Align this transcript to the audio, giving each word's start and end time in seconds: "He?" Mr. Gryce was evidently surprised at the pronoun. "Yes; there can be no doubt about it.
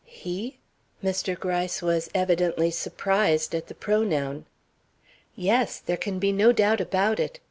"He?" 0.07 0.57
Mr. 1.03 1.39
Gryce 1.39 1.83
was 1.83 2.09
evidently 2.15 2.71
surprised 2.71 3.53
at 3.53 3.67
the 3.67 3.75
pronoun. 3.75 4.47
"Yes; 5.35 5.77
there 5.77 5.95
can 5.95 6.17
be 6.17 6.31
no 6.31 6.51
doubt 6.51 6.81
about 6.81 7.19
it. 7.19 7.37